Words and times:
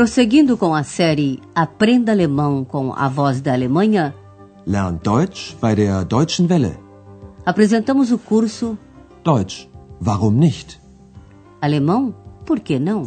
Prosseguindo 0.00 0.56
com 0.56 0.74
a 0.74 0.82
série 0.82 1.42
Aprenda 1.54 2.10
Alemão 2.10 2.64
com 2.64 2.90
a 2.94 3.06
Voz 3.06 3.42
da 3.42 3.52
Alemanha, 3.52 4.14
Lern 4.66 4.98
Deutsch 5.04 5.54
bei 5.60 5.74
der 5.74 6.06
Deutschen 6.06 6.46
Welle. 6.48 6.78
apresentamos 7.44 8.10
o 8.10 8.16
curso 8.16 8.78
Deutsch, 9.22 9.68
warum 10.02 10.30
nicht? 10.30 10.80
Alemão, 11.60 12.14
por 12.46 12.60
que 12.60 12.78
não? 12.78 13.02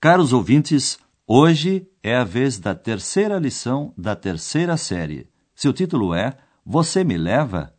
Caros 0.00 0.32
ouvintes, 0.32 1.00
hoje 1.26 1.88
é 2.00 2.14
a 2.14 2.22
vez 2.22 2.60
da 2.60 2.76
terceira 2.76 3.40
lição 3.40 3.92
da 3.98 4.14
terceira 4.14 4.76
série. 4.76 5.28
Seu 5.52 5.72
título 5.72 6.14
é 6.14 6.36
Você 6.64 7.02
me 7.02 7.18
leva? 7.18 7.75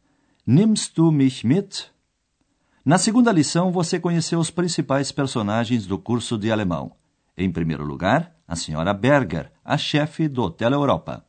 Nimmst 0.50 0.96
du 0.96 1.12
mich 1.12 1.44
mit? 1.44 1.92
Na 2.86 2.98
segunda 2.98 3.34
lição, 3.34 3.70
você 3.70 4.00
conheceu 4.00 4.40
os 4.40 4.50
principais 4.50 5.12
personagens 5.12 5.86
do 5.86 5.98
curso 5.98 6.38
de 6.38 6.50
alemão. 6.50 6.96
Em 7.38 7.52
primeiro 7.52 7.84
lugar, 7.84 8.34
a 8.48 8.55
senhora 8.55 8.94
Berger, 8.94 9.52
a 9.62 9.78
chefe 9.78 10.30
do 10.30 10.44
Hotel 10.44 10.72
Europa. 10.72 11.26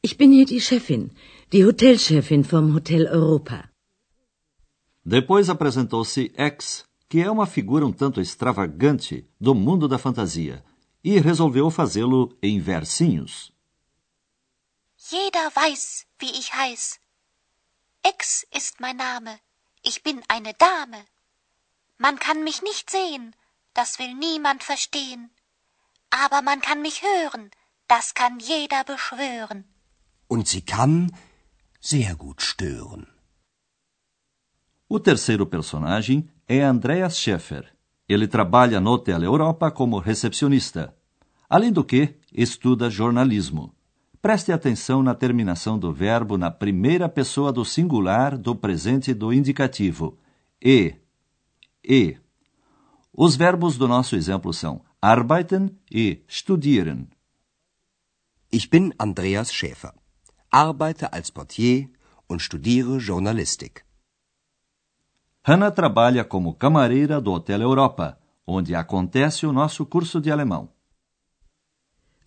Ich 0.00 0.16
bin 0.16 0.30
hier 0.30 0.46
die 0.46 0.60
Chefin, 0.60 1.10
die 1.50 1.64
Hotelchefin 1.64 2.44
vom 2.44 2.72
Hotel 2.72 3.08
Europa. 3.08 3.68
Depois 5.04 5.50
apresentou-se 5.50 6.30
X, 6.36 6.84
que 7.08 7.20
é 7.20 7.28
uma 7.28 7.46
figura 7.46 7.84
um 7.84 7.92
tanto 7.92 8.20
extravagante 8.20 9.26
do 9.40 9.56
mundo 9.56 9.88
da 9.88 9.98
fantasia, 9.98 10.62
e 11.02 11.18
resolveu 11.18 11.68
fazê-lo 11.68 12.38
em 12.40 12.60
versinhos. 12.60 13.50
Jeder 14.96 15.50
weiß, 15.52 16.06
wie 16.20 16.30
ich 16.38 16.54
heiß. 16.54 17.00
Ex 18.02 18.46
ist 18.58 18.80
mein 18.80 18.96
Name. 18.96 19.38
Ich 19.82 20.02
bin 20.02 20.22
eine 20.28 20.52
Dame. 20.54 21.04
Man 21.98 22.18
kann 22.18 22.44
mich 22.44 22.62
nicht 22.62 22.90
sehen, 22.90 23.34
das 23.74 23.98
will 23.98 24.14
niemand 24.14 24.62
verstehen. 24.62 25.30
Aber 26.10 26.42
man 26.42 26.60
kann 26.60 26.82
mich 26.82 27.02
hören, 27.02 27.50
das 27.88 28.14
kann 28.14 28.38
jeder 28.40 28.84
beschwören. 28.84 29.64
Und 30.28 30.48
sie 30.48 30.62
kann 30.62 31.12
sehr 31.80 32.14
gut 32.16 32.40
stören. 32.42 33.06
O 34.88 34.98
terceiro 34.98 35.46
personagem 35.46 36.28
é 36.48 36.64
Andreas 36.64 37.18
Scheffer. 37.18 37.64
Ele 38.08 38.26
trabalha 38.26 38.80
no 38.80 38.90
Hotel 38.90 39.24
Europa 39.24 39.70
como 39.70 39.98
recepcionista. 39.98 40.96
Além 41.48 41.72
do 41.72 41.84
que, 41.84 42.18
estuda 42.32 42.88
jornalismo. 42.88 43.74
Preste 44.22 44.52
atenção 44.52 45.02
na 45.02 45.14
terminação 45.14 45.78
do 45.78 45.92
verbo 45.92 46.36
na 46.36 46.50
primeira 46.50 47.08
pessoa 47.08 47.50
do 47.50 47.64
singular 47.64 48.36
do 48.36 48.54
presente 48.54 49.14
do 49.14 49.32
indicativo. 49.32 50.18
E. 50.62 50.94
E. 51.82 52.18
Os 53.12 53.34
verbos 53.34 53.78
do 53.78 53.88
nosso 53.88 54.14
exemplo 54.14 54.52
são 54.52 54.84
arbeiten 55.00 55.70
e 55.90 56.22
studieren. 56.28 57.08
Ich 58.52 58.68
bin 58.68 58.92
Andreas 58.98 59.50
Schäfer, 59.52 59.94
arbeite 60.50 61.06
als 61.10 61.30
Portier 61.30 61.88
und 62.28 62.42
studiere 62.42 62.98
Journalistik. 62.98 63.84
Hannah 65.42 65.70
trabalha 65.70 66.24
como 66.24 66.54
camareira 66.54 67.20
do 67.20 67.32
Hotel 67.32 67.62
Europa, 67.62 68.18
onde 68.46 68.74
acontece 68.74 69.46
o 69.46 69.52
nosso 69.52 69.86
curso 69.86 70.20
de 70.20 70.30
alemão. 70.30 70.68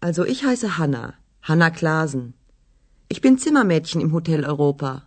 Also 0.02 0.26
ich 0.26 0.44
heiße 0.44 0.68
Hanna, 0.68 1.23
Hanna 1.46 1.70
Klasen. 1.72 2.36
Ich 3.10 3.20
bin 3.20 3.38
Zimmermädchen 3.38 4.00
im 4.00 4.14
Hotel 4.14 4.46
Europa. 4.46 5.04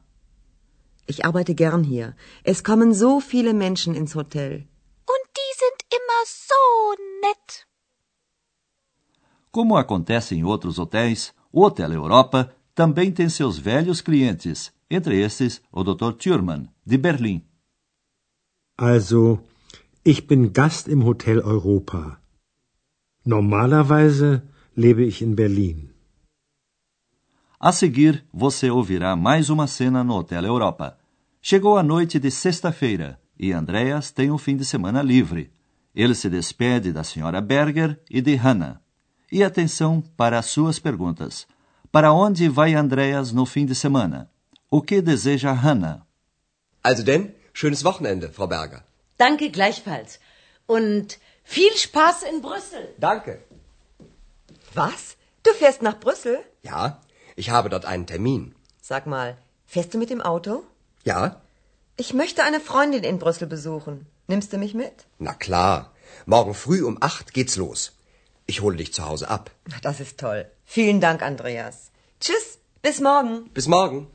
Ich 1.06 1.24
arbeite 1.24 1.54
gern 1.54 1.82
hier. 1.82 2.14
Es 2.44 2.62
kommen 2.62 2.92
so 2.92 3.20
viele 3.20 3.54
Menschen 3.54 3.94
ins 3.94 4.14
Hotel. 4.14 4.66
Und 5.12 5.24
die 5.38 5.52
sind 5.62 5.78
immer 5.98 6.22
so 6.48 6.62
nett. 7.22 7.66
Como 9.50 9.78
acontece 9.78 10.34
em 10.34 10.44
outros 10.44 10.78
hotéis, 10.78 11.32
o 11.50 11.62
Hotel 11.64 11.92
Europa 11.92 12.52
também 12.74 13.10
tem 13.12 13.30
seus 13.30 13.56
velhos 13.56 14.02
clientes, 14.02 14.74
entre 14.90 15.18
esses 15.18 15.62
o 15.72 15.82
Dr. 15.82 16.12
Thürmann, 16.18 16.68
de 16.84 16.98
Berlim. 16.98 17.40
Also, 18.76 19.40
ich 20.04 20.26
bin 20.26 20.52
Gast 20.52 20.86
im 20.86 21.02
Hotel 21.06 21.40
Europa. 21.40 22.20
Normalerweise 23.24 24.42
lebe 24.74 25.02
ich 25.02 25.22
in 25.22 25.34
Berlin. 25.34 25.95
A 27.58 27.72
seguir, 27.72 28.22
você 28.32 28.70
ouvirá 28.70 29.16
mais 29.16 29.48
uma 29.48 29.66
cena 29.66 30.04
no 30.04 30.14
Hotel 30.14 30.44
Europa. 30.44 30.98
Chegou 31.40 31.78
a 31.78 31.82
noite 31.82 32.18
de 32.18 32.30
sexta-feira 32.30 33.18
e 33.38 33.50
Andreas 33.50 34.10
tem 34.10 34.30
um 34.30 34.36
fim 34.36 34.56
de 34.56 34.64
semana 34.64 35.00
livre. 35.00 35.50
Ele 35.94 36.14
se 36.14 36.28
despede 36.28 36.92
da 36.92 37.02
senhora 37.02 37.40
Berger 37.40 37.98
e 38.10 38.20
de 38.20 38.34
Hannah. 38.34 38.78
E 39.32 39.42
atenção 39.42 40.02
para 40.02 40.38
as 40.38 40.46
suas 40.46 40.78
perguntas. 40.78 41.46
Para 41.90 42.12
onde 42.12 42.46
vai 42.46 42.74
Andreas 42.74 43.32
no 43.32 43.46
fim 43.46 43.64
de 43.64 43.74
semana? 43.74 44.30
O 44.70 44.82
que 44.82 45.00
deseja 45.00 45.52
Hannah? 45.52 46.04
Also 46.82 47.02
denn, 47.02 47.34
schönes 47.54 47.82
Wochenende, 47.82 48.28
Frau 48.28 48.46
Berger. 48.46 48.84
Danke 49.16 49.48
gleichfalls. 49.48 50.20
Und 50.66 51.18
viel 51.42 51.74
Spaß 51.74 52.24
in 52.24 52.42
Brüssel. 52.42 52.94
Danke. 52.98 53.40
Was? 54.74 55.16
Du 55.42 55.54
fährst 55.54 55.80
nach 55.80 55.98
Brüssel? 55.98 56.44
Ja, 56.62 57.00
ich 57.36 57.50
habe 57.50 57.68
dort 57.68 57.84
einen 57.84 58.06
Termin. 58.06 58.54
Sag 58.82 59.06
mal, 59.06 59.36
fährst 59.66 59.92
du 59.94 59.98
mit 59.98 60.10
dem 60.10 60.22
Auto? 60.32 60.62
Ja? 61.04 61.40
Ich 61.96 62.12
möchte 62.12 62.42
eine 62.42 62.60
Freundin 62.60 63.04
in 63.04 63.18
Brüssel 63.18 63.46
besuchen. 63.46 64.06
Nimmst 64.28 64.52
du 64.52 64.58
mich 64.58 64.74
mit? 64.74 65.06
Na 65.18 65.34
klar. 65.34 65.92
Morgen 66.26 66.54
früh 66.54 66.82
um 66.84 66.96
acht 67.00 67.32
geht's 67.32 67.56
los. 67.56 67.92
Ich 68.46 68.60
hole 68.62 68.76
dich 68.76 68.92
zu 68.92 69.02
Hause 69.08 69.28
ab. 69.30 69.50
Das 69.82 70.00
ist 70.00 70.18
toll. 70.18 70.46
Vielen 70.64 71.00
Dank, 71.00 71.22
Andreas. 71.22 71.90
Tschüss, 72.20 72.58
bis 72.82 73.00
morgen. 73.00 73.50
Bis 73.54 73.68
morgen. 73.68 74.06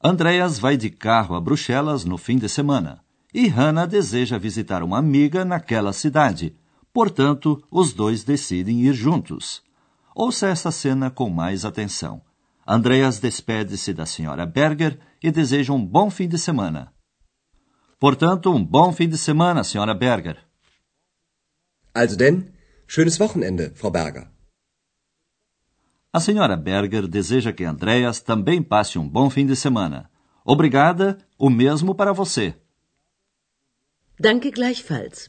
Andreas 0.00 0.58
vai 0.58 0.76
de 0.76 0.90
carro 0.90 1.34
a 1.34 1.40
Bruxelas 1.40 2.04
no 2.04 2.16
fim 2.16 2.38
de 2.38 2.48
semana 2.48 3.02
e 3.34 3.48
Hannah 3.48 3.86
deseja 3.86 4.38
visitar 4.38 4.82
uma 4.82 4.98
amiga 4.98 5.44
naquela 5.44 5.92
cidade. 5.92 6.56
Portanto, 6.92 7.62
os 7.70 7.92
dois 7.92 8.24
decidem 8.24 8.80
ir 8.82 8.94
juntos. 8.94 9.62
Ouça 10.18 10.48
essa 10.48 10.70
cena 10.70 11.10
com 11.10 11.28
mais 11.28 11.66
atenção. 11.66 12.22
Andreas 12.66 13.20
despede-se 13.20 13.92
da 13.92 14.06
senhora 14.06 14.46
Berger 14.46 14.98
e 15.22 15.30
deseja 15.30 15.74
um 15.74 15.86
bom 15.86 16.08
fim 16.08 16.26
de 16.26 16.38
semana. 16.38 16.90
Portanto, 18.00 18.50
um 18.50 18.64
bom 18.64 18.90
fim 18.94 19.10
de 19.10 19.18
semana, 19.18 19.62
senhora 19.62 19.92
Berger. 19.92 20.42
Also 21.94 22.16
denn, 22.16 22.50
schönes 22.88 23.20
Wochenende, 23.20 23.74
Frau 23.74 23.90
Berger. 23.90 24.26
A 26.10 26.18
senhora 26.18 26.56
Berger 26.56 27.06
deseja 27.06 27.52
que 27.52 27.64
Andreas 27.64 28.18
também 28.18 28.62
passe 28.62 28.98
um 28.98 29.06
bom 29.06 29.28
fim 29.28 29.44
de 29.44 29.54
semana. 29.54 30.10
Obrigada, 30.46 31.18
o 31.38 31.50
mesmo 31.50 31.94
para 31.94 32.14
você. 32.14 32.58
Danke 34.18 34.50
gleichfalls. 34.50 35.28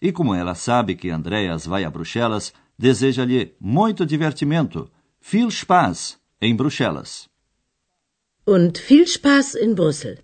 E 0.00 0.12
como 0.12 0.32
ela 0.32 0.54
sabe 0.54 0.94
que 0.94 1.10
Andreas 1.10 1.66
vai 1.66 1.82
a 1.82 1.90
Bruxelas, 1.90 2.54
deseja-lhe 2.78 3.56
muito 3.60 4.06
divertimento, 4.06 4.90
viel 5.20 5.50
Spaß 5.50 6.18
em 6.40 6.54
Bruxelas. 6.54 7.28
Und 8.46 8.78
viel 8.78 9.06
Spaß 9.06 9.56
in 9.56 9.74
Brüssel. 9.74 10.18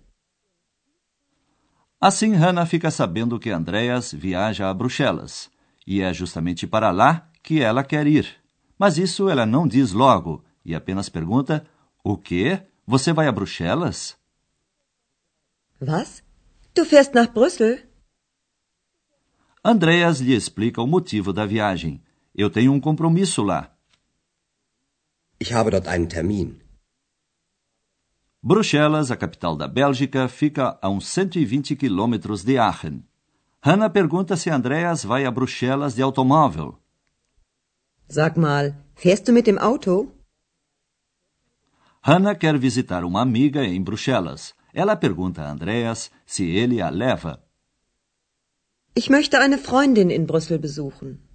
Assim, 1.99 2.33
Hannah 2.33 2.65
fica 2.65 2.89
sabendo 2.91 3.39
que 3.39 3.49
Andreas 3.49 4.13
viaja 4.13 4.69
a 4.69 4.73
Bruxelas, 4.73 5.49
e 5.85 6.01
é 6.01 6.13
justamente 6.13 6.65
para 6.65 6.91
lá 6.91 7.29
que 7.43 7.61
ela 7.61 7.83
quer 7.83 8.07
ir. 8.07 8.27
Mas 8.77 8.97
isso 8.97 9.29
ela 9.29 9.45
não 9.45 9.67
diz 9.67 9.91
logo, 9.91 10.43
e 10.63 10.73
apenas 10.75 11.09
pergunta: 11.09 11.65
O 12.03 12.17
quê? 12.17 12.61
Você 12.87 13.13
vai 13.13 13.27
a 13.27 13.31
Bruxelas? 13.31 14.17
Was? 15.81 16.23
Du 16.75 16.85
fährst 16.85 17.13
nach 17.13 17.33
Brüssel? 17.33 17.79
Andreas 19.63 20.19
lhe 20.19 20.35
explica 20.35 20.81
o 20.81 20.87
motivo 20.87 21.33
da 21.33 21.45
viagem. 21.45 22.03
Eu 22.37 22.49
tenho 22.49 22.73
um 22.73 22.81
compromisso 22.81 23.41
lá. 23.41 23.73
Ich 25.39 25.53
habe 25.53 25.71
dort 25.71 25.87
einen 25.87 26.07
Termin. 26.07 26.59
Bruxelas, 28.43 29.09
a 29.09 29.15
capital 29.15 29.55
da 29.55 29.67
Bélgica, 29.69 30.27
fica 30.27 30.77
a 30.81 30.89
uns 30.89 31.07
120 31.07 31.77
quilômetros 31.77 32.43
de 32.43 32.57
Aachen. 32.57 33.03
Hannah 33.61 33.89
pergunta 33.89 34.35
se 34.35 34.49
Andreas 34.49 35.05
vai 35.05 35.25
a 35.25 35.31
Bruxelas 35.31 35.95
de 35.95 36.01
automóvel. 36.01 36.77
Sag 38.09 38.37
mal, 38.37 38.75
fährst 38.95 39.25
du 39.27 39.31
mit 39.31 39.45
dem 39.45 39.57
Auto? 39.57 40.11
Hannah 42.01 42.35
quer 42.35 42.57
visitar 42.59 43.05
uma 43.05 43.21
amiga 43.21 43.63
em 43.63 43.81
Bruxelas. 43.81 44.53
Ela 44.73 44.97
pergunta 44.97 45.41
a 45.41 45.49
Andreas 45.49 46.11
se 46.25 46.43
ele 46.43 46.81
a 46.81 46.89
leva. 46.89 47.41
Ich 48.93 49.09
möchte 49.09 49.39
eine 49.39 49.57
Freundin 49.57 50.11
in 50.11 50.25
Brüssel 50.25 50.59
besuchen. 50.59 51.25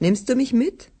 Nimmst 0.00 0.28
du 0.28 0.36
mich 0.36 0.52
mit? 0.52 0.92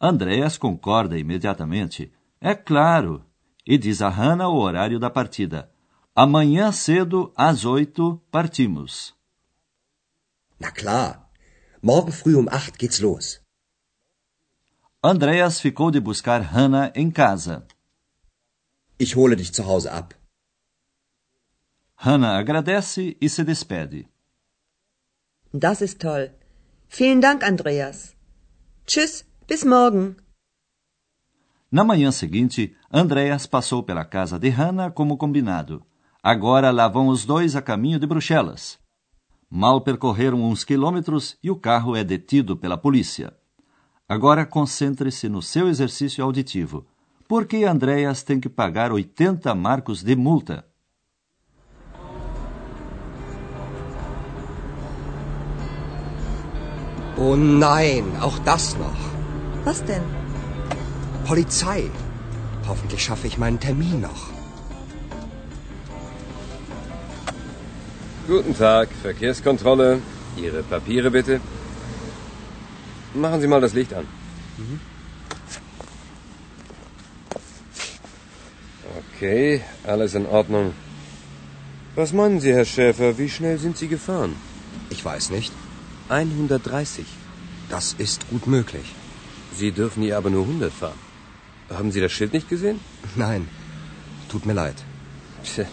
Andreas 0.00 0.58
concorda 0.58 1.16
imediatamente. 1.16 2.12
É 2.40 2.54
claro. 2.54 3.24
E 3.66 3.78
diz 3.78 4.00
a 4.02 4.08
Hannah 4.08 4.48
o 4.48 4.58
horário 4.58 4.98
da 4.98 5.10
partida. 5.10 5.70
Amanhã 6.14 6.72
cedo, 6.72 7.32
às 7.36 7.64
oito, 7.64 8.20
partimos. 8.30 9.14
Na 10.58 10.72
klar. 10.72 11.30
Morgen 11.80 12.12
früh 12.12 12.36
um 12.36 12.48
acht 12.48 12.76
geht's 12.76 12.98
los. 12.98 13.40
Andreas 15.00 15.60
ficou 15.60 15.92
de 15.92 16.00
buscar 16.00 16.40
Hannah 16.40 16.90
em 16.94 17.08
casa. 17.10 17.64
Ich 18.98 19.14
hole 19.14 19.36
dich 19.36 19.52
zu 19.52 19.64
Hause 19.64 19.92
ab. 19.92 20.14
Hannah 21.94 22.36
agradece 22.36 23.16
e 23.20 23.28
se 23.28 23.44
despede. 23.44 24.08
Das 25.52 25.80
ist 25.80 26.00
toll. 26.00 26.34
Vielen 26.90 27.20
Dank, 27.20 27.44
Andreas. 27.44 28.16
Tschüss, 28.86 29.24
bis 29.46 29.64
morgen. 29.64 30.16
Na 31.70 31.84
manhã 31.84 32.10
seguinte, 32.10 32.74
Andreas 32.90 33.46
passou 33.46 33.82
pela 33.82 34.04
casa 34.04 34.38
de 34.38 34.48
Hannah 34.48 34.90
como 34.90 35.18
combinado. 35.18 35.84
Agora 36.22 36.70
lá 36.70 36.88
vão 36.88 37.08
os 37.08 37.26
dois 37.26 37.54
a 37.54 37.62
caminho 37.62 37.98
de 37.98 38.06
Bruxelas. 38.06 38.78
Mal 39.50 39.82
percorreram 39.82 40.42
uns 40.42 40.64
quilômetros 40.64 41.36
e 41.42 41.50
o 41.50 41.56
carro 41.56 41.94
é 41.94 42.02
detido 42.02 42.56
pela 42.56 42.78
polícia. 42.78 43.36
Agora 44.08 44.46
concentre-se 44.46 45.28
no 45.28 45.42
seu 45.42 45.68
exercício 45.68 46.24
auditivo. 46.24 46.86
Por 47.28 47.46
que 47.46 47.64
Andreas 47.64 48.22
tem 48.22 48.40
que 48.40 48.48
pagar 48.48 48.90
80 48.90 49.54
marcos 49.54 50.02
de 50.02 50.16
multa? 50.16 50.67
Oh 57.18 57.34
nein, 57.34 58.04
auch 58.20 58.38
das 58.40 58.76
noch. 58.78 59.00
Was 59.64 59.84
denn? 59.84 60.02
Polizei. 61.26 61.90
Hoffentlich 62.68 63.02
schaffe 63.02 63.26
ich 63.26 63.38
meinen 63.38 63.58
Termin 63.58 64.00
noch. 64.00 64.28
Guten 68.28 68.56
Tag, 68.56 68.88
Verkehrskontrolle. 69.02 70.00
Ihre 70.36 70.62
Papiere 70.62 71.10
bitte. 71.10 71.40
Machen 73.14 73.40
Sie 73.40 73.48
mal 73.48 73.60
das 73.60 73.72
Licht 73.72 73.92
an. 73.94 74.06
Okay, 79.16 79.62
alles 79.82 80.14
in 80.14 80.26
Ordnung. 80.26 80.72
Was 81.96 82.12
meinen 82.12 82.38
Sie, 82.38 82.52
Herr 82.52 82.64
Schäfer, 82.64 83.18
wie 83.18 83.28
schnell 83.28 83.58
sind 83.58 83.76
Sie 83.76 83.88
gefahren? 83.88 84.36
Ich 84.90 85.04
weiß 85.04 85.30
nicht. 85.30 85.52
130. 86.08 87.06
Das 87.68 87.94
ist 87.98 88.28
gut 88.30 88.46
möglich. 88.46 88.94
Sie 89.52 89.72
dürfen 89.72 90.02
hier 90.02 90.16
aber 90.16 90.30
nur 90.30 90.44
100 90.44 90.72
fahren. 90.72 90.98
Haben 91.70 91.90
Sie 91.92 92.00
das 92.00 92.12
Schild 92.12 92.32
nicht 92.32 92.48
gesehen? 92.48 92.80
Nein, 93.16 93.48
tut 94.28 94.46
mir 94.46 94.54
leid. 94.54 94.76
Tja, 95.44 95.66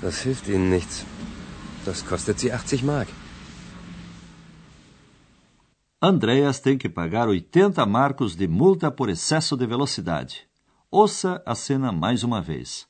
das 0.00 0.20
hilft 0.20 0.48
Ihnen 0.48 0.70
nichts. 0.70 1.04
Das 1.84 2.06
kostet 2.06 2.38
Sie 2.38 2.52
80 2.52 2.82
Mark. 2.82 3.08
Andreas 6.00 6.60
tem 6.60 6.76
que 6.76 6.88
pagar 6.88 7.28
80 7.28 7.86
marcos 7.86 8.36
de 8.36 8.46
multa 8.46 8.90
por 8.90 9.08
excesso 9.08 9.56
de 9.56 9.66
velocidade. 9.66 10.46
Ouça 10.90 11.42
a 11.46 11.54
cena 11.54 11.90
mais 11.90 12.22
uma 12.22 12.40
vez. 12.40 12.86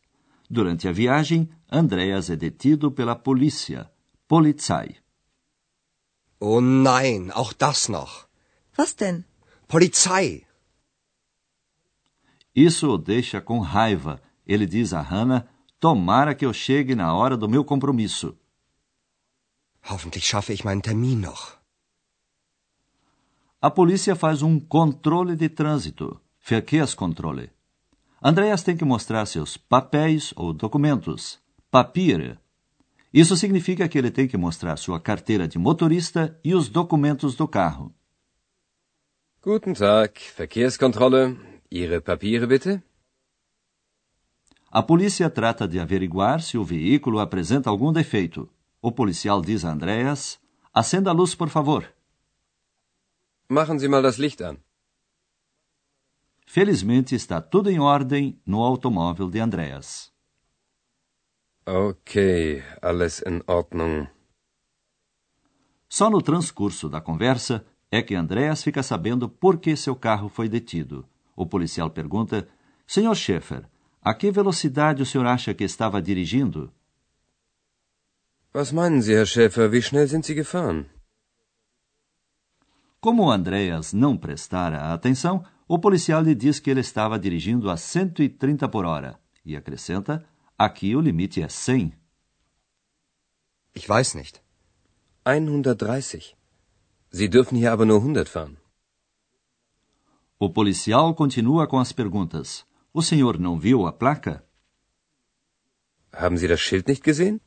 Durante 0.50 0.88
a 0.88 0.92
viagem, 0.92 1.48
Andreas 1.70 2.28
é 2.28 2.36
detido 2.36 2.90
pela 2.90 3.14
polícia. 3.14 3.90
Polizei. 4.28 5.03
Oh 6.46 6.60
nein, 6.60 7.30
auch 7.40 7.54
das 7.54 7.88
noch. 7.88 8.12
Was 8.76 8.94
denn? 8.96 9.24
Polizei. 9.66 10.46
Isso 12.54 12.86
o 12.90 12.98
deixa 12.98 13.40
com 13.40 13.60
raiva. 13.60 14.20
Ele 14.46 14.66
diz 14.66 14.92
a 14.92 15.00
Hannah: 15.00 15.48
Tomara 15.80 16.34
que 16.34 16.44
eu 16.44 16.52
chegue 16.52 16.94
na 16.94 17.14
hora 17.14 17.36
do 17.38 17.48
meu 17.48 17.64
compromisso. 17.64 18.36
Hoffentlich 19.90 20.26
schaffe 20.26 20.52
ich 20.52 20.64
meinen 20.64 20.82
Termin 20.82 21.16
noch. 21.16 21.56
A 23.62 23.70
polícia 23.70 24.14
faz 24.14 24.42
um 24.42 24.60
controle 24.60 25.36
de 25.36 25.48
trânsito, 25.48 26.20
Verkehrskontrolle. 26.38 27.50
Andreas 28.22 28.62
tem 28.62 28.76
que 28.76 28.84
mostrar 28.84 29.24
seus 29.24 29.56
papéis 29.56 30.34
ou 30.36 30.52
documentos, 30.52 31.38
Papiere. 31.70 32.43
Isso 33.14 33.36
significa 33.36 33.88
que 33.88 33.96
ele 33.96 34.10
tem 34.10 34.26
que 34.26 34.36
mostrar 34.36 34.76
sua 34.76 34.98
carteira 34.98 35.46
de 35.46 35.56
motorista 35.56 36.36
e 36.42 36.52
os 36.52 36.68
documentos 36.68 37.36
do 37.36 37.46
carro. 37.46 37.94
Guten 39.40 39.72
Tag, 39.72 40.12
Verkehrskontrolle. 40.36 41.38
Ihre 41.70 42.00
Papiere 42.00 42.44
bitte. 42.44 42.82
A 44.68 44.82
polícia 44.82 45.30
trata 45.30 45.68
de 45.68 45.78
averiguar 45.78 46.42
se 46.42 46.58
o 46.58 46.64
veículo 46.64 47.20
apresenta 47.20 47.70
algum 47.70 47.92
defeito. 47.92 48.50
O 48.82 48.90
policial 48.90 49.40
diz 49.40 49.64
a 49.64 49.70
Andreas: 49.70 50.40
acenda 50.72 51.10
a 51.10 51.14
luz, 51.14 51.36
por 51.36 51.48
favor. 51.48 51.84
Machen 53.48 53.78
Sie 53.78 53.88
mal 53.88 54.02
das 54.02 54.18
Licht 54.18 54.42
an. 54.42 54.56
Felizmente 56.46 57.14
está 57.14 57.40
tudo 57.40 57.70
em 57.70 57.78
ordem 57.78 58.40
no 58.44 58.60
automóvel 58.60 59.30
de 59.30 59.38
Andreas. 59.38 60.13
Okay, 61.66 62.62
alles 62.82 63.22
in 63.26 63.42
Ordnung. 63.46 64.06
Só 65.88 66.10
no 66.10 66.20
transcurso 66.20 66.90
da 66.90 67.00
conversa 67.00 67.64
é 67.90 68.02
que 68.02 68.14
Andreas 68.14 68.62
fica 68.62 68.82
sabendo 68.82 69.30
por 69.30 69.58
que 69.58 69.74
seu 69.74 69.96
carro 69.96 70.28
foi 70.28 70.46
detido. 70.46 71.08
O 71.34 71.46
policial 71.46 71.88
pergunta: 71.88 72.46
Senhor 72.86 73.14
Schaeffer, 73.14 73.64
a 74.02 74.12
que 74.12 74.30
velocidade 74.30 75.02
o 75.02 75.06
senhor 75.06 75.26
acha 75.26 75.54
que 75.54 75.64
estava 75.64 76.02
dirigindo? 76.02 76.70
Was 78.52 78.70
meinen 78.70 79.00
Sie, 79.00 79.14
Herr 79.14 79.26
Schäfer, 79.26 79.70
wie 79.72 79.80
schnell 79.80 80.06
sind 80.06 80.24
Sie 80.24 80.34
gefahren? 80.34 80.86
Como 83.00 83.30
Andreas 83.30 83.92
não 83.92 84.18
prestara 84.18 84.92
atenção, 84.92 85.44
o 85.66 85.78
policial 85.78 86.22
lhe 86.22 86.34
diz 86.34 86.60
que 86.60 86.70
ele 86.70 86.80
estava 86.80 87.18
dirigindo 87.18 87.70
a 87.70 87.76
130 87.76 88.68
por 88.68 88.84
hora 88.84 89.18
e 89.44 89.56
acrescenta: 89.56 90.24
aqui 90.58 90.94
o 90.96 91.00
limite 91.00 91.42
é 91.42 91.48
100. 91.48 91.92
Ich 93.74 93.88
weiß 93.88 94.14
nicht. 94.14 94.42
130. 95.24 96.36
Sie 97.10 97.28
dürfen 97.28 97.56
hier 97.56 97.72
aber 97.72 97.86
nur 97.86 98.00
100 98.00 98.28
fahren. 98.28 98.56
O 100.38 100.50
policial 100.50 101.14
continua 101.14 101.66
com 101.66 101.78
as 101.78 101.92
perguntas. 101.92 102.66
O 102.92 103.02
senhor 103.02 103.38
não 103.38 103.58
viu 103.58 103.86
a 103.86 103.92
placa? 103.92 104.44
Haben 106.12 106.36
Sie 106.36 106.48
das 106.48 106.60
Schild 106.60 106.86
nicht 106.88 107.02
gesehen? 107.02 107.40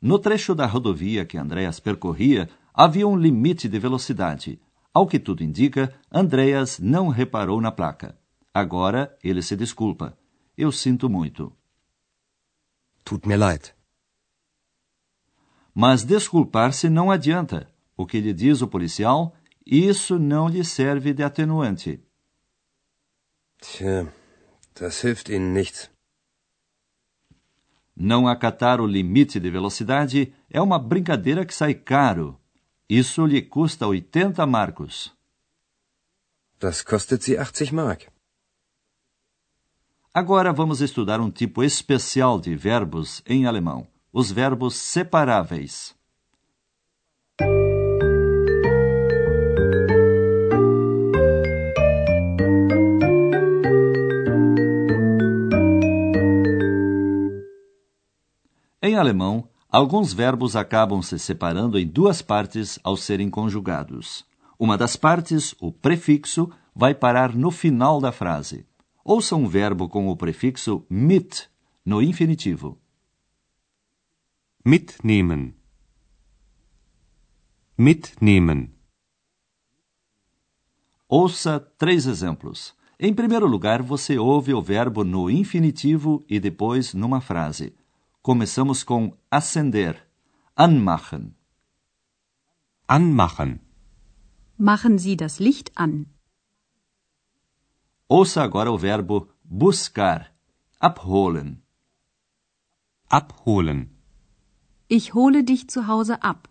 No 0.00 0.18
trecho 0.18 0.54
da 0.54 0.66
rodovia 0.66 1.24
que 1.24 1.38
Andreas 1.38 1.80
percorria, 1.80 2.48
havia 2.72 3.06
um 3.06 3.16
limite 3.16 3.68
de 3.68 3.78
velocidade. 3.78 4.60
Ao 4.92 5.06
que 5.06 5.18
tudo 5.18 5.42
indica, 5.42 5.94
Andreas 6.10 6.78
não 6.78 7.08
reparou 7.08 7.60
na 7.60 7.70
placa. 7.70 8.18
Agora 8.52 9.16
ele 9.22 9.42
se 9.42 9.56
desculpa. 9.56 10.16
Eu 10.56 10.72
sinto 10.72 11.08
muito. 11.08 11.52
Tut 13.04 13.26
mir 13.28 13.36
leid. 13.36 13.74
Mas 15.74 16.04
desculpar-se 16.04 16.88
não 16.88 17.10
adianta. 17.10 17.70
O 17.96 18.06
que 18.06 18.20
lhe 18.20 18.32
diz 18.32 18.62
o 18.62 18.68
policial, 18.68 19.36
isso 19.64 20.18
não 20.18 20.48
lhe 20.48 20.64
serve 20.64 21.12
de 21.12 21.22
atenuante. 21.22 22.00
Tja, 23.60 24.12
das 24.74 25.02
hilft 25.02 25.28
Ihnen 25.28 25.52
nichts. 25.52 25.90
Não 27.94 28.28
acatar 28.28 28.80
o 28.80 28.86
limite 28.86 29.40
de 29.40 29.50
velocidade 29.50 30.34
é 30.50 30.60
uma 30.60 30.78
brincadeira 30.78 31.46
que 31.46 31.54
sai 31.54 31.74
caro. 31.74 32.38
Isso 32.88 33.24
lhe 33.24 33.42
custa 33.42 33.86
80 33.86 34.46
marcos. 34.46 35.14
Das 36.58 36.82
kostet 36.82 37.22
Sie 37.22 37.36
80 37.38 37.72
Mark. 37.72 38.15
Agora 40.16 40.50
vamos 40.50 40.80
estudar 40.80 41.20
um 41.20 41.30
tipo 41.30 41.62
especial 41.62 42.40
de 42.40 42.56
verbos 42.56 43.22
em 43.26 43.44
alemão, 43.44 43.86
os 44.10 44.32
verbos 44.32 44.74
separáveis. 44.74 45.94
Em 58.82 58.96
alemão, 58.96 59.46
alguns 59.68 60.14
verbos 60.14 60.56
acabam 60.56 61.02
se 61.02 61.18
separando 61.18 61.78
em 61.78 61.86
duas 61.86 62.22
partes 62.22 62.78
ao 62.82 62.96
serem 62.96 63.28
conjugados. 63.28 64.24
Uma 64.58 64.78
das 64.78 64.96
partes, 64.96 65.54
o 65.60 65.70
prefixo, 65.70 66.50
vai 66.74 66.94
parar 66.94 67.34
no 67.34 67.50
final 67.50 68.00
da 68.00 68.10
frase. 68.10 68.64
Ouça 69.08 69.36
um 69.36 69.46
verbo 69.46 69.88
com 69.88 70.08
o 70.08 70.16
prefixo 70.16 70.84
mit 70.90 71.48
no 71.84 72.02
infinitivo. 72.02 72.76
Mitnehmen. 74.64 75.54
Mitnehmen. 77.78 78.74
Ouça 81.08 81.60
três 81.60 82.04
exemplos. 82.06 82.74
Em 82.98 83.14
primeiro 83.14 83.46
lugar, 83.46 83.80
você 83.80 84.18
ouve 84.18 84.52
o 84.52 84.60
verbo 84.60 85.04
no 85.04 85.30
infinitivo 85.30 86.24
e 86.28 86.40
depois 86.40 86.92
numa 86.92 87.20
frase. 87.20 87.76
Começamos 88.20 88.82
com 88.82 89.16
acender. 89.30 90.04
Anmachen. 90.56 91.32
Anmachen. 92.88 93.60
Machen 94.58 94.98
Sie 94.98 95.14
das 95.14 95.38
Licht 95.38 95.70
an. 95.76 96.06
Ouça 98.08 98.42
agora 98.42 98.70
o 98.70 98.78
verbo 98.78 99.28
buscar. 99.42 100.32
Abholen. 100.78 101.60
Abholen. 103.08 103.90
Ich 104.88 105.12
hole 105.14 105.42
dich 105.42 105.66
zu 105.68 105.88
Hause 105.88 106.22
ab. 106.22 106.48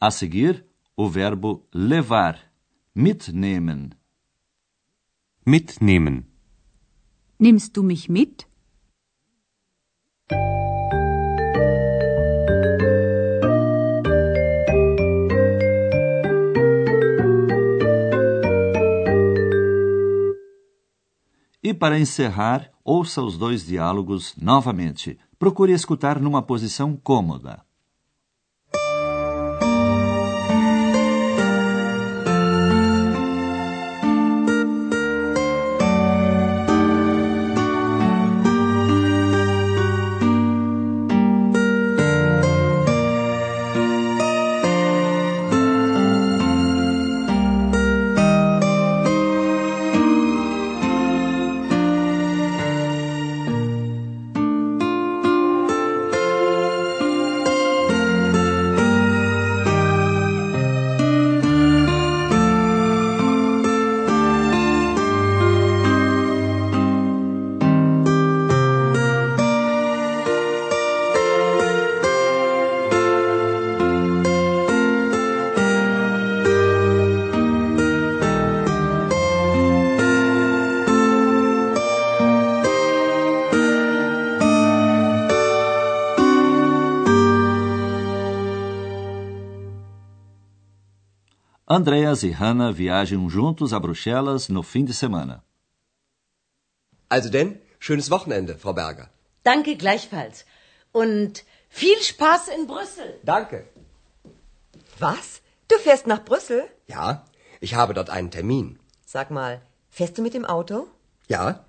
A 0.00 0.10
seguir, 0.10 0.64
o 0.96 1.10
verbo 1.10 1.68
levar. 1.74 2.38
Mitnehmen. 2.94 3.94
Mitnehmen. 5.44 6.24
Nimmst 7.38 7.76
du 7.76 7.82
mich 7.82 8.08
mit? 8.08 8.49
E 21.70 21.72
para 21.72 22.00
encerrar, 22.00 22.68
ouça 22.84 23.22
os 23.22 23.38
dois 23.38 23.64
diálogos 23.64 24.34
novamente. 24.36 25.16
Procure 25.38 25.72
escutar 25.72 26.18
numa 26.18 26.42
posição 26.42 26.96
cômoda. 26.96 27.62
Andreas 91.80 92.22
e 92.22 92.30
Hannah 92.40 92.72
viajam 92.80 93.22
juntos 93.36 93.72
a 93.72 93.78
Bruxelas 93.80 94.50
no 94.50 94.62
fim 94.62 94.84
de 94.84 94.92
semana. 94.92 95.42
Also 97.08 97.30
denn, 97.30 97.58
schönes 97.78 98.10
Wochenende, 98.10 98.52
Frau 98.62 98.74
Berger. 98.74 99.06
Danke 99.42 99.76
gleichfalls. 99.76 100.44
Und 100.92 101.32
viel 101.70 101.98
Spaß 102.10 102.42
in 102.56 102.66
Brüssel. 102.66 103.08
Danke. 103.24 103.58
Was? 104.98 105.40
Du 105.68 105.76
fährst 105.78 106.06
nach 106.06 106.22
Brüssel? 106.22 106.62
Ja, 106.86 107.24
ich 107.60 107.72
habe 107.74 107.94
dort 107.94 108.10
einen 108.10 108.30
Termin. 108.30 108.78
Sag 109.06 109.30
mal, 109.30 109.62
fährst 109.88 110.18
du 110.18 110.22
mit 110.22 110.34
dem 110.34 110.44
Auto? 110.44 110.86
Ja? 111.28 111.64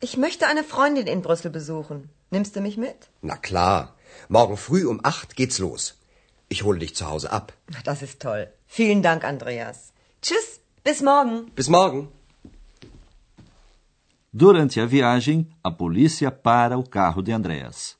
Ich 0.00 0.16
möchte 0.16 0.46
eine 0.46 0.64
Freundin 0.64 1.06
in 1.06 1.20
Brüssel 1.20 1.50
besuchen. 1.50 2.08
Nimmst 2.30 2.56
du 2.56 2.62
mich 2.62 2.78
mit? 2.78 3.10
Na 3.20 3.36
klar. 3.36 3.94
Morgen 4.28 4.56
früh 4.56 4.86
um 4.86 5.00
acht 5.02 5.36
geht's 5.36 5.58
los. 5.58 5.99
Ich 6.52 6.64
hole 6.64 6.80
dich 6.80 6.94
zu 6.96 7.06
Hause 7.06 7.30
ab. 7.32 7.52
Das 7.84 8.02
ist 8.02 8.20
toll. 8.20 8.48
Vielen 8.66 9.02
Dank, 9.02 9.24
Andreas. 9.24 9.92
Tschüss, 10.20 10.60
bis 10.82 11.00
morgen. 11.00 11.36
Bis 11.54 11.68
morgen. 11.68 12.08
Durante 14.32 14.82
a 14.82 14.86
viagem, 14.86 15.46
a 15.62 15.70
polícia 15.70 16.30
para 16.30 16.76
o 16.76 16.82
carro 16.82 17.22
de 17.22 17.32
Andreas. 17.34 17.96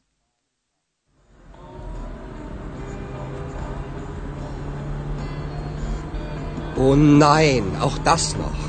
Oh 6.76 6.97
nein, 6.97 7.64
auch 7.80 7.99
das 7.99 8.37
noch. 8.37 8.61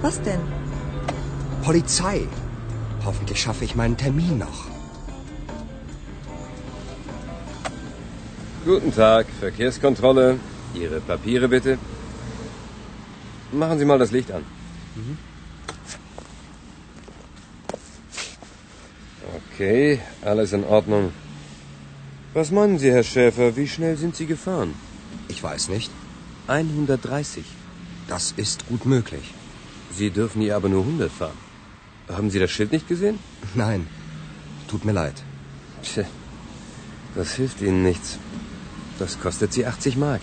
Was 0.00 0.22
denn? 0.22 0.40
Polizei. 1.64 2.26
Hoffentlich 3.04 3.40
schaffe 3.42 3.64
ich 3.64 3.74
meinen 3.74 3.96
Termin 3.96 4.38
noch. 4.38 4.67
Guten 8.64 8.92
Tag, 8.94 9.26
Verkehrskontrolle. 9.40 10.38
Ihre 10.74 11.00
Papiere 11.00 11.48
bitte. 11.48 11.78
Machen 13.52 13.78
Sie 13.78 13.84
mal 13.84 13.98
das 13.98 14.10
Licht 14.10 14.30
an. 14.32 14.44
Okay, 19.36 20.00
alles 20.22 20.52
in 20.52 20.64
Ordnung. 20.64 21.12
Was 22.34 22.50
meinen 22.50 22.78
Sie, 22.78 22.90
Herr 22.90 23.04
Schäfer, 23.04 23.56
wie 23.56 23.68
schnell 23.68 23.96
sind 23.96 24.16
Sie 24.16 24.26
gefahren? 24.26 24.74
Ich 25.28 25.42
weiß 25.42 25.68
nicht. 25.68 25.90
130. 26.48 27.44
Das 28.08 28.32
ist 28.36 28.68
gut 28.68 28.86
möglich. 28.86 29.34
Sie 29.92 30.10
dürfen 30.10 30.42
hier 30.42 30.56
aber 30.56 30.68
nur 30.68 30.82
100 30.82 31.10
fahren. 31.10 31.38
Haben 32.08 32.30
Sie 32.30 32.38
das 32.38 32.50
Schild 32.50 32.72
nicht 32.72 32.88
gesehen? 32.88 33.18
Nein. 33.54 33.86
Tut 34.68 34.84
mir 34.84 34.92
leid. 34.92 35.22
Tja, 35.82 36.04
das 37.18 37.36
hilft 37.36 37.60
Ihnen 37.62 37.82
nichts. 37.82 38.16
Das 38.98 39.16
kostet 39.16 39.52
Sie 39.52 39.64
80 39.64 39.96
Mark. 39.96 40.22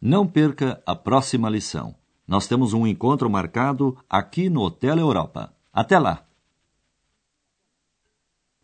Não 0.00 0.26
perca 0.26 0.82
a 0.86 0.94
próxima 0.96 1.50
lição. 1.50 1.94
Nós 2.26 2.46
temos 2.46 2.72
um 2.72 2.86
encontro 2.86 3.28
marcado 3.28 3.98
aqui 4.08 4.48
no 4.48 4.62
Hotel 4.62 4.98
Europa. 4.98 5.52
Até 5.70 5.98
lá! 5.98 6.26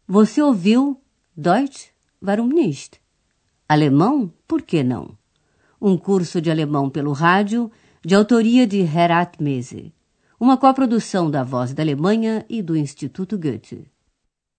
Você 0.09 0.41
ouviu 0.41 0.99
Deutsch? 1.37 1.91
Warum 2.23 2.49
nicht? 2.49 2.99
Alemão? 3.69 4.33
Por 4.49 4.63
que 4.63 4.83
não? 4.83 5.15
Um 5.79 5.99
curso 5.99 6.41
de 6.41 6.51
alemão 6.51 6.89
pelo 6.89 7.13
rádio, 7.13 7.71
de 8.03 8.15
autoria 8.15 8.67
de 8.67 8.81
Herat 8.81 9.43
Mese. 9.43 9.93
Uma 10.41 10.57
coprodução 10.57 11.31
da 11.31 11.43
Voz 11.45 11.75
da 11.75 11.83
Alemanha 11.83 12.47
e 12.49 12.63
do 12.63 12.75
Instituto 12.75 13.39
Goethe. 13.39 13.94